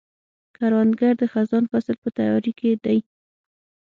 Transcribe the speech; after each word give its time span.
کروندګر 0.55 1.13
د 1.21 1.23
خزان 1.33 1.63
فصل 1.71 1.95
په 2.03 2.09
تیاري 2.17 2.51
کې 2.59 2.69
دی 2.83 2.99